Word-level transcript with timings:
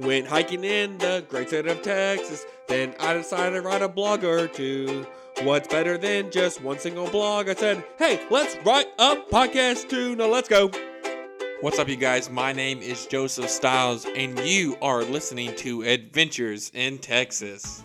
Went 0.00 0.26
hiking 0.26 0.64
in 0.64 0.96
the 0.96 1.22
great 1.28 1.48
state 1.48 1.66
of 1.66 1.82
Texas. 1.82 2.46
Then 2.68 2.94
I 2.98 3.12
decided 3.12 3.56
to 3.56 3.60
write 3.60 3.82
a 3.82 3.88
blog 3.88 4.24
or 4.24 4.48
two. 4.48 5.06
What's 5.42 5.68
better 5.68 5.98
than 5.98 6.30
just 6.30 6.62
one 6.62 6.78
single 6.78 7.06
blog? 7.10 7.50
I 7.50 7.54
said, 7.54 7.84
hey, 7.98 8.18
let's 8.30 8.56
write 8.64 8.86
a 8.98 9.16
podcast 9.30 9.90
too. 9.90 10.16
Now 10.16 10.28
let's 10.28 10.48
go. 10.48 10.70
What's 11.60 11.78
up, 11.78 11.86
you 11.90 11.96
guys? 11.96 12.30
My 12.30 12.50
name 12.50 12.80
is 12.80 13.04
Joseph 13.04 13.50
Styles, 13.50 14.06
and 14.16 14.38
you 14.38 14.78
are 14.80 15.02
listening 15.02 15.54
to 15.56 15.82
Adventures 15.82 16.70
in 16.72 16.96
Texas. 16.96 17.82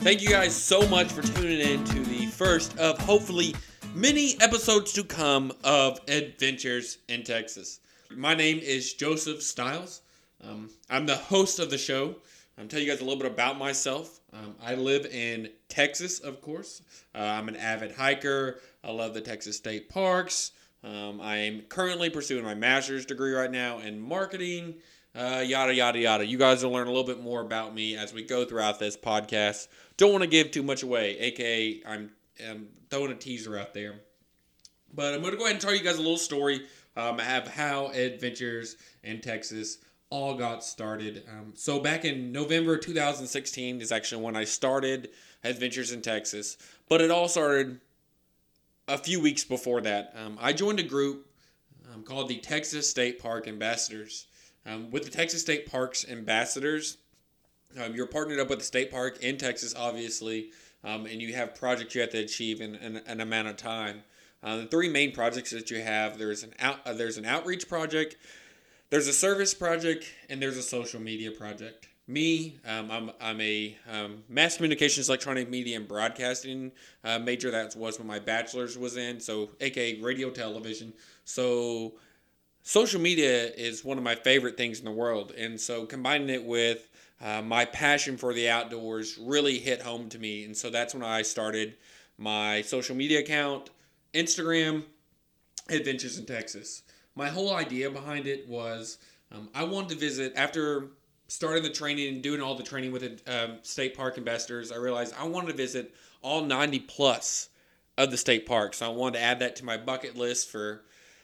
Thank 0.00 0.20
you 0.20 0.30
guys 0.30 0.52
so 0.52 0.88
much 0.88 1.12
for 1.12 1.22
tuning 1.22 1.60
in 1.60 1.84
to 1.84 2.00
the 2.00 2.26
first 2.26 2.76
of 2.78 2.98
hopefully 2.98 3.54
many 3.94 4.36
episodes 4.40 4.92
to 4.94 5.04
come 5.04 5.52
of 5.62 6.00
Adventures 6.08 6.98
in 7.08 7.22
Texas. 7.22 7.78
My 8.16 8.34
name 8.34 8.60
is 8.60 8.94
Joseph 8.94 9.42
Stiles. 9.42 10.00
Um, 10.42 10.70
I'm 10.88 11.04
the 11.04 11.16
host 11.16 11.58
of 11.58 11.68
the 11.68 11.76
show. 11.76 12.16
I'm 12.56 12.66
tell 12.66 12.80
you 12.80 12.90
guys 12.90 13.02
a 13.02 13.04
little 13.04 13.20
bit 13.20 13.30
about 13.30 13.58
myself. 13.58 14.20
Um, 14.32 14.54
I 14.64 14.74
live 14.74 15.04
in 15.04 15.50
Texas, 15.68 16.18
of 16.20 16.40
course. 16.40 16.80
Uh, 17.14 17.18
I'm 17.18 17.48
an 17.48 17.56
avid 17.56 17.92
hiker. 17.92 18.60
I 18.82 18.92
love 18.92 19.12
the 19.12 19.20
Texas 19.20 19.58
state 19.58 19.90
parks. 19.90 20.52
Um, 20.82 21.20
I'm 21.20 21.62
currently 21.68 22.08
pursuing 22.08 22.42
my 22.42 22.54
master's 22.54 23.04
degree 23.04 23.32
right 23.32 23.50
now 23.50 23.80
in 23.80 24.00
marketing. 24.00 24.76
Uh, 25.14 25.44
yada 25.46 25.74
yada 25.74 25.98
yada. 25.98 26.24
You 26.24 26.38
guys 26.38 26.64
will 26.64 26.72
learn 26.72 26.86
a 26.86 26.90
little 26.90 27.04
bit 27.06 27.20
more 27.20 27.42
about 27.42 27.74
me 27.74 27.98
as 27.98 28.14
we 28.14 28.22
go 28.22 28.46
throughout 28.46 28.78
this 28.78 28.96
podcast. 28.96 29.68
Don't 29.98 30.12
want 30.12 30.24
to 30.24 30.30
give 30.30 30.50
too 30.52 30.62
much 30.62 30.82
away, 30.82 31.18
aka 31.18 31.82
I'm, 31.86 32.12
I'm 32.48 32.68
throwing 32.88 33.12
a 33.12 33.14
teaser 33.14 33.58
out 33.58 33.74
there. 33.74 33.96
But 34.94 35.12
I'm 35.12 35.20
going 35.20 35.32
to 35.32 35.38
go 35.38 35.44
ahead 35.44 35.56
and 35.56 35.60
tell 35.60 35.74
you 35.74 35.82
guys 35.82 35.96
a 35.96 36.02
little 36.02 36.16
story 36.16 36.62
um, 36.96 37.20
of 37.20 37.48
how 37.48 37.88
Adventures 37.88 38.76
in 39.02 39.20
Texas 39.20 39.78
all 40.10 40.34
got 40.34 40.64
started. 40.64 41.24
Um, 41.28 41.52
so 41.54 41.80
back 41.80 42.04
in 42.04 42.32
November 42.32 42.76
2016 42.76 43.80
is 43.80 43.92
actually 43.92 44.22
when 44.22 44.36
I 44.36 44.44
started 44.44 45.10
Adventures 45.44 45.92
in 45.92 46.00
Texas, 46.00 46.56
but 46.88 47.00
it 47.00 47.10
all 47.10 47.28
started 47.28 47.80
a 48.88 48.98
few 48.98 49.20
weeks 49.20 49.44
before 49.44 49.80
that. 49.82 50.14
Um, 50.16 50.38
I 50.40 50.52
joined 50.52 50.78
a 50.78 50.84
group 50.84 51.26
um, 51.92 52.02
called 52.02 52.28
the 52.28 52.38
Texas 52.38 52.88
State 52.88 53.20
Park 53.20 53.48
Ambassadors. 53.48 54.26
Um, 54.64 54.90
with 54.90 55.04
the 55.04 55.10
Texas 55.10 55.42
State 55.42 55.66
Parks 55.70 56.04
Ambassadors, 56.08 56.98
um, 57.80 57.94
you're 57.94 58.06
partnered 58.06 58.40
up 58.40 58.48
with 58.48 58.58
the 58.58 58.64
state 58.64 58.90
park 58.90 59.22
in 59.22 59.36
Texas, 59.36 59.74
obviously, 59.76 60.50
um, 60.82 61.06
and 61.06 61.20
you 61.20 61.34
have 61.34 61.54
projects 61.54 61.94
you 61.94 62.00
have 62.00 62.10
to 62.10 62.18
achieve 62.18 62.60
in 62.60 62.74
an 62.74 63.20
amount 63.20 63.48
of 63.48 63.56
time. 63.56 64.02
Uh, 64.46 64.58
the 64.58 64.66
three 64.66 64.88
main 64.88 65.10
projects 65.10 65.50
that 65.50 65.72
you 65.72 65.82
have 65.82 66.18
there's 66.18 66.44
an 66.44 66.54
out 66.60 66.78
uh, 66.86 66.92
there's 66.92 67.18
an 67.18 67.24
outreach 67.24 67.68
project, 67.68 68.16
there's 68.90 69.08
a 69.08 69.12
service 69.12 69.52
project, 69.52 70.06
and 70.30 70.40
there's 70.40 70.56
a 70.56 70.62
social 70.62 71.00
media 71.00 71.32
project. 71.32 71.88
Me, 72.06 72.56
um, 72.64 72.88
I'm, 72.88 73.10
I'm 73.20 73.40
a 73.40 73.76
um, 73.90 74.22
mass 74.28 74.54
communications, 74.54 75.08
electronic 75.08 75.50
media, 75.50 75.76
and 75.76 75.88
broadcasting 75.88 76.70
uh, 77.02 77.18
major. 77.18 77.50
That 77.50 77.74
was 77.74 77.98
what 77.98 78.06
my 78.06 78.20
bachelor's 78.20 78.78
was 78.78 78.96
in, 78.96 79.18
so 79.18 79.50
aka 79.60 80.00
radio, 80.00 80.30
television. 80.30 80.92
So 81.24 81.94
social 82.62 83.00
media 83.00 83.50
is 83.50 83.84
one 83.84 83.98
of 83.98 84.04
my 84.04 84.14
favorite 84.14 84.56
things 84.56 84.78
in 84.78 84.84
the 84.84 84.92
world, 84.92 85.32
and 85.36 85.60
so 85.60 85.86
combining 85.86 86.30
it 86.30 86.44
with 86.44 86.88
uh, 87.20 87.42
my 87.42 87.64
passion 87.64 88.16
for 88.16 88.32
the 88.32 88.48
outdoors 88.48 89.18
really 89.18 89.58
hit 89.58 89.82
home 89.82 90.08
to 90.10 90.20
me, 90.20 90.44
and 90.44 90.56
so 90.56 90.70
that's 90.70 90.94
when 90.94 91.02
I 91.02 91.22
started 91.22 91.74
my 92.16 92.62
social 92.62 92.94
media 92.94 93.18
account, 93.18 93.70
Instagram, 94.14 94.84
Adventures 95.68 96.18
in 96.18 96.26
Texas. 96.26 96.82
My 97.14 97.28
whole 97.28 97.54
idea 97.54 97.90
behind 97.90 98.26
it 98.26 98.48
was 98.48 98.98
um, 99.32 99.48
I 99.54 99.64
wanted 99.64 99.90
to 99.90 99.96
visit 99.96 100.32
after 100.36 100.88
starting 101.28 101.62
the 101.62 101.70
training 101.70 102.14
and 102.14 102.22
doing 102.22 102.40
all 102.40 102.54
the 102.54 102.62
training 102.62 102.92
with 102.92 103.02
the 103.02 103.44
um, 103.44 103.58
state 103.62 103.96
park 103.96 104.18
investors. 104.18 104.70
I 104.70 104.76
realized 104.76 105.14
I 105.18 105.26
wanted 105.26 105.48
to 105.48 105.56
visit 105.56 105.94
all 106.22 106.44
90 106.44 106.80
plus 106.80 107.48
of 107.98 108.10
the 108.10 108.16
state 108.16 108.46
parks. 108.46 108.78
So 108.78 108.86
I 108.86 108.88
wanted 108.90 109.18
to 109.18 109.24
add 109.24 109.40
that 109.40 109.56
to 109.56 109.64
my 109.64 109.76
bucket 109.76 110.16
list 110.16 110.50
for. 110.50 110.82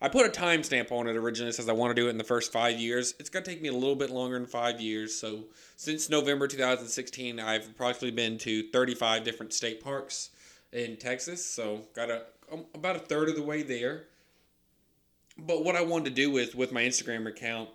I 0.00 0.08
put 0.08 0.26
a 0.26 0.28
timestamp 0.28 0.92
on 0.92 1.06
it 1.06 1.16
originally. 1.16 1.52
Says 1.52 1.68
I 1.68 1.72
want 1.72 1.94
to 1.94 2.00
do 2.00 2.08
it 2.08 2.10
in 2.10 2.18
the 2.18 2.24
first 2.24 2.52
five 2.52 2.78
years. 2.78 3.14
It's 3.18 3.30
going 3.30 3.44
to 3.44 3.50
take 3.50 3.62
me 3.62 3.68
a 3.68 3.72
little 3.72 3.94
bit 3.94 4.10
longer 4.10 4.38
than 4.38 4.46
five 4.46 4.80
years. 4.80 5.14
So 5.14 5.44
since 5.76 6.10
November 6.10 6.46
2016, 6.46 7.40
I've 7.40 7.66
approximately 7.66 8.10
been 8.10 8.36
to 8.38 8.68
35 8.70 9.24
different 9.24 9.52
state 9.54 9.82
parks 9.82 10.30
in 10.72 10.96
Texas. 10.96 11.46
So 11.46 11.82
got 11.94 12.10
a 12.10 12.22
um, 12.52 12.64
about 12.74 12.96
a 12.96 13.00
third 13.00 13.28
of 13.28 13.36
the 13.36 13.42
way 13.42 13.62
there. 13.62 14.04
But 15.36 15.64
what 15.64 15.76
I 15.76 15.82
wanted 15.82 16.04
to 16.06 16.10
do 16.10 16.30
with 16.30 16.54
with 16.54 16.72
my 16.72 16.82
Instagram 16.82 17.26
account 17.26 17.68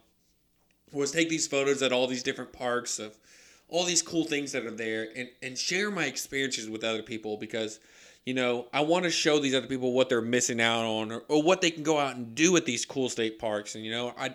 was 0.91 1.11
take 1.11 1.29
these 1.29 1.47
photos 1.47 1.81
at 1.81 1.91
all 1.91 2.07
these 2.07 2.23
different 2.23 2.51
parks 2.53 2.99
of 2.99 3.17
all 3.67 3.85
these 3.85 4.01
cool 4.01 4.23
things 4.23 4.51
that 4.51 4.65
are 4.65 4.71
there 4.71 5.07
and, 5.15 5.29
and 5.41 5.57
share 5.57 5.91
my 5.91 6.05
experiences 6.05 6.69
with 6.69 6.83
other 6.83 7.03
people 7.03 7.37
because 7.37 7.79
you 8.25 8.33
know 8.33 8.67
i 8.73 8.81
want 8.81 9.03
to 9.03 9.11
show 9.11 9.39
these 9.39 9.55
other 9.55 9.67
people 9.67 9.93
what 9.93 10.09
they're 10.09 10.21
missing 10.21 10.59
out 10.59 10.83
on 10.83 11.11
or, 11.11 11.21
or 11.27 11.41
what 11.41 11.61
they 11.61 11.71
can 11.71 11.83
go 11.83 11.99
out 11.99 12.15
and 12.15 12.35
do 12.35 12.55
at 12.57 12.65
these 12.65 12.85
cool 12.85 13.09
state 13.09 13.39
parks 13.39 13.75
and 13.75 13.85
you 13.85 13.91
know 13.91 14.13
i 14.17 14.31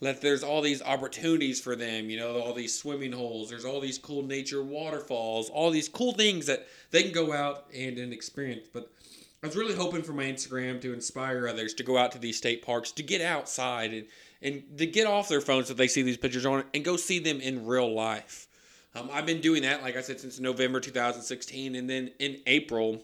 let 0.00 0.20
there's 0.20 0.44
all 0.44 0.62
these 0.62 0.80
opportunities 0.82 1.60
for 1.60 1.74
them 1.74 2.08
you 2.08 2.18
know 2.18 2.38
all 2.38 2.54
these 2.54 2.78
swimming 2.78 3.12
holes 3.12 3.50
there's 3.50 3.64
all 3.64 3.80
these 3.80 3.98
cool 3.98 4.22
nature 4.22 4.62
waterfalls 4.62 5.50
all 5.50 5.70
these 5.70 5.88
cool 5.88 6.12
things 6.12 6.46
that 6.46 6.66
they 6.90 7.02
can 7.02 7.12
go 7.12 7.32
out 7.32 7.66
and, 7.74 7.98
and 7.98 8.12
experience 8.12 8.68
but 8.72 8.90
i 9.42 9.46
was 9.46 9.56
really 9.56 9.74
hoping 9.74 10.02
for 10.02 10.12
my 10.12 10.24
instagram 10.24 10.80
to 10.80 10.92
inspire 10.92 11.48
others 11.48 11.74
to 11.74 11.82
go 11.82 11.96
out 11.96 12.12
to 12.12 12.18
these 12.18 12.36
state 12.36 12.64
parks 12.64 12.92
to 12.92 13.02
get 13.02 13.20
outside 13.20 13.92
and 13.92 14.06
and 14.42 14.62
to 14.78 14.86
get 14.86 15.06
off 15.06 15.28
their 15.28 15.40
phones 15.40 15.70
if 15.70 15.76
they 15.76 15.88
see 15.88 16.02
these 16.02 16.16
pictures 16.16 16.46
on 16.46 16.60
it 16.60 16.66
and 16.74 16.84
go 16.84 16.96
see 16.96 17.18
them 17.18 17.40
in 17.40 17.66
real 17.66 17.92
life. 17.92 18.46
Um, 18.94 19.10
I've 19.12 19.26
been 19.26 19.40
doing 19.40 19.62
that, 19.62 19.82
like 19.82 19.96
I 19.96 20.00
said, 20.00 20.20
since 20.20 20.40
November 20.40 20.80
2016. 20.80 21.74
And 21.74 21.90
then 21.90 22.10
in 22.18 22.38
April, 22.46 23.02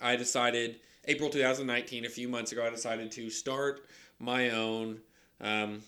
I 0.00 0.16
decided, 0.16 0.80
April 1.06 1.30
2019, 1.30 2.04
a 2.04 2.08
few 2.08 2.28
months 2.28 2.52
ago, 2.52 2.66
I 2.66 2.70
decided 2.70 3.12
to 3.12 3.30
start 3.30 3.86
my 4.18 4.50
own 4.50 5.00
um, 5.40 5.82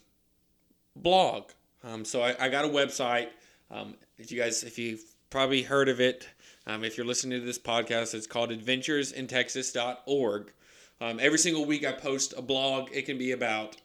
blog. 0.94 1.50
Um, 1.82 2.04
so 2.04 2.22
I, 2.22 2.36
I, 2.38 2.48
got 2.48 2.64
a 2.64 2.68
website. 2.68 3.28
Um, 3.70 3.94
if 4.18 4.30
you 4.30 4.38
guys, 4.38 4.62
if 4.62 4.78
you've 4.78 5.02
probably 5.30 5.62
heard 5.62 5.88
of 5.88 6.00
it, 6.00 6.28
um, 6.70 6.84
if 6.84 6.96
you're 6.96 7.06
listening 7.06 7.40
to 7.40 7.44
this 7.44 7.58
podcast, 7.58 8.14
it's 8.14 8.28
called 8.28 8.50
adventuresintexas.org. 8.50 10.52
Um, 11.00 11.18
every 11.20 11.38
single 11.38 11.64
week 11.64 11.84
I 11.84 11.90
post 11.90 12.32
a 12.36 12.42
blog. 12.42 12.90
It 12.92 13.06
can 13.06 13.18
be 13.18 13.32
about 13.32 13.76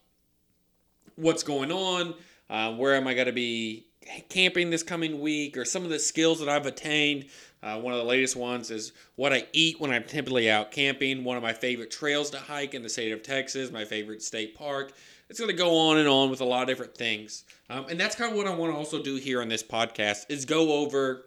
what's 1.16 1.42
going 1.42 1.72
on, 1.72 2.14
uh, 2.48 2.74
where 2.74 2.94
am 2.94 3.08
I 3.08 3.16
going 3.16 3.26
to 3.26 3.34
be 3.34 3.88
camping 4.30 4.70
this 4.70 4.84
coming 4.84 5.20
week, 5.20 5.58
or 5.58 5.66
some 5.66 5.84
of 5.84 5.90
the 5.90 5.98
skills 5.98 6.40
that 6.40 6.50
I've 6.50 6.68
attained. 6.68 7.26
Uh, 7.64 7.80
one 7.80 7.92
of 7.92 8.00
the 8.00 8.06
latest 8.06 8.36
ones 8.36 8.70
is 8.70 8.94
what 9.16 9.34
I 9.34 9.48
eat 9.52 9.82
when 9.82 9.90
I'm 9.90 10.04
typically 10.04 10.52
out 10.52 10.72
camping. 10.72 11.24
One 11.24 11.38
of 11.38 11.42
my 11.42 11.54
favorite 11.54 11.90
trails 11.90 12.30
to 12.32 12.38
hike 12.38 12.76
in 12.76 12.84
the 12.84 12.90
state 12.90 13.12
of 13.12 13.24
Texas, 13.24 13.72
my 13.72 13.86
favorite 13.86 14.22
state 14.22 14.56
park. 14.56 14.94
It's 15.28 15.40
going 15.40 15.50
to 15.50 15.58
go 15.58 15.76
on 15.76 15.98
and 15.98 16.08
on 16.08 16.30
with 16.30 16.42
a 16.42 16.46
lot 16.46 16.62
of 16.62 16.68
different 16.68 16.96
things. 16.96 17.46
Um, 17.68 17.88
and 17.90 18.00
that's 18.00 18.16
kind 18.16 18.30
of 18.30 18.38
what 18.38 18.46
I 18.46 18.54
want 18.54 18.74
to 18.74 18.78
also 18.78 19.02
do 19.02 19.16
here 19.16 19.42
on 19.42 19.48
this 19.48 19.64
podcast 19.64 20.26
is 20.30 20.46
go 20.46 20.74
over 20.74 21.24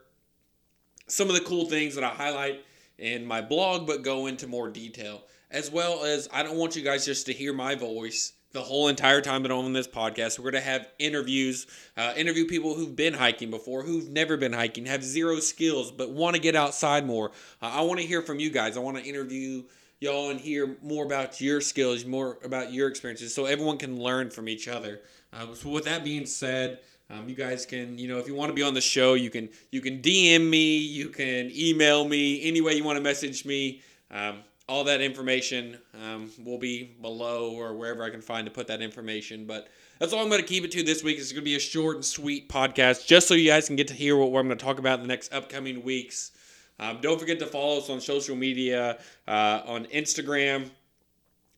some 1.09 1.29
of 1.29 1.35
the 1.35 1.41
cool 1.41 1.67
things 1.67 1.95
that 1.95 2.05
I 2.05 2.09
highlight 2.09 2.65
in 2.99 3.25
my 3.25 3.41
blog, 3.41 3.87
but 3.87 4.03
go 4.03 4.27
into 4.27 4.47
more 4.47 4.69
detail. 4.69 5.23
As 5.51 5.71
well 5.71 6.05
as 6.05 6.29
I 6.33 6.43
don't 6.43 6.57
want 6.57 6.77
you 6.77 6.83
guys 6.83 7.07
just 7.07 7.27
to 7.27 7.33
hear 7.33 7.53
my 7.53 7.75
voice 7.75 8.35
the 8.53 8.61
whole 8.63 8.89
entire 8.89 9.21
time 9.21 9.43
that 9.43 9.53
I'm 9.53 9.59
on 9.59 9.73
this 9.73 9.89
podcast. 9.89 10.39
We're 10.39 10.51
going 10.51 10.63
to 10.63 10.69
have 10.69 10.89
interviews, 10.99 11.67
uh, 11.97 12.15
interview 12.17 12.47
people 12.47 12.75
who've 12.75 12.97
been 12.97 13.15
hiking 13.15 13.51
before, 13.51 13.83
who've 13.83 14.09
never 14.09 14.37
been 14.37 14.53
hiking, 14.53 14.87
have 14.87 15.05
zero 15.05 15.39
skills, 15.39 15.91
but 15.91 16.11
want 16.11 16.35
to 16.35 16.41
get 16.41 16.57
outside 16.57 17.07
more. 17.07 17.31
Uh, 17.61 17.73
I 17.75 17.81
want 17.83 18.01
to 18.01 18.07
hear 18.07 18.23
from 18.23 18.41
you 18.41 18.51
guys. 18.51 18.77
I 18.77 18.81
want 18.81 18.97
to 18.97 19.05
interview 19.05 19.65
y'all 20.01 20.31
and 20.31 20.41
hear 20.41 20.77
more 20.83 21.05
about 21.05 21.41
your 21.41 21.61
skills, 21.61 22.05
more 22.05 22.39
about 22.43 22.73
your 22.73 22.89
experiences, 22.89 23.35
so 23.35 23.45
everyone 23.45 23.77
can 23.79 24.01
learn 24.01 24.31
from 24.31 24.49
each 24.49 24.67
other. 24.67 25.01
Uh, 25.33 25.55
so 25.55 25.69
with 25.69 25.85
that 25.85 26.03
being 26.03 26.25
said, 26.25 26.79
um, 27.11 27.29
you 27.29 27.35
guys 27.35 27.65
can, 27.65 27.99
you 27.99 28.07
know, 28.09 28.19
if 28.19 28.27
you 28.27 28.35
want 28.35 28.51
to 28.51 28.55
be 28.55 28.63
on 28.63 28.75
the 28.75 28.81
show, 28.81 29.15
you 29.15 29.31
can 29.31 29.49
you 29.71 29.81
can 29.81 30.01
DM 30.01 30.49
me, 30.49 30.77
you 30.77 31.09
can 31.09 31.51
email 31.55 32.07
me, 32.07 32.43
any 32.45 32.61
way 32.61 32.75
you 32.75 32.85
want 32.85 32.97
to 32.97 33.03
message 33.03 33.45
me. 33.45 33.83
Um, 34.11 34.41
all 34.69 34.85
that 34.85 35.01
information 35.01 35.79
um, 36.05 36.31
will 36.45 36.59
be 36.59 36.85
below 37.01 37.53
or 37.53 37.75
wherever 37.75 38.05
I 38.05 38.11
can 38.11 38.21
find 38.21 38.47
to 38.47 38.51
put 38.51 38.67
that 38.67 38.83
information. 38.83 39.47
But 39.47 39.69
that's 39.99 40.13
all 40.13 40.21
I'm 40.21 40.29
going 40.29 40.43
to 40.43 40.47
keep 40.47 40.65
it 40.65 40.71
to 40.73 40.83
this 40.83 41.03
week. 41.03 41.19
It's 41.19 41.33
going 41.33 41.41
to 41.41 41.45
be 41.45 41.57
a 41.57 41.61
short 41.61 41.97
and 41.97 42.05
sweet 42.05 42.49
podcast, 42.51 43.07
just 43.07 43.27
so 43.27 43.35
you 43.35 43.49
guys 43.49 43.67
can 43.67 43.77
get 43.77 43.89
to 43.89 43.95
hear 43.95 44.17
what 44.17 44.27
I'm 44.27 44.47
going 44.47 44.59
to 44.59 44.65
talk 44.65 44.79
about 44.79 45.01
in 45.01 45.07
the 45.07 45.09
next 45.09 45.33
upcoming 45.33 45.83
weeks. 45.83 46.33
Um, 46.79 46.99
don't 47.01 47.19
forget 47.19 47.39
to 47.41 47.47
follow 47.47 47.79
us 47.79 47.91
on 47.91 48.01
social 48.01 48.37
media 48.37 48.99
uh, 49.27 49.63
on 49.67 49.87
Instagram, 49.87 50.71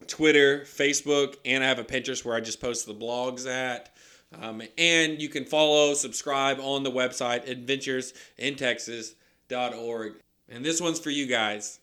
Twitter, 0.06 0.60
Facebook, 0.60 1.36
and 1.44 1.62
I 1.62 1.66
have 1.66 1.78
a 1.78 1.84
Pinterest 1.84 2.24
where 2.24 2.36
I 2.36 2.40
just 2.40 2.60
post 2.60 2.86
the 2.86 2.94
blogs 2.94 3.46
at. 3.46 3.90
Um, 4.38 4.62
and 4.78 5.20
you 5.20 5.28
can 5.28 5.44
follow, 5.44 5.92
subscribe 5.94 6.60
on 6.60 6.84
the 6.84 6.90
website, 6.90 7.48
adventuresintexas.org. 7.48 10.14
And 10.48 10.64
this 10.64 10.80
one's 10.80 11.00
for 11.00 11.10
you 11.10 11.26
guys. 11.26 11.80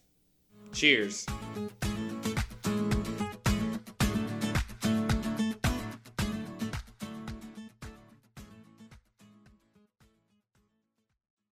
Cheers. 0.74 1.26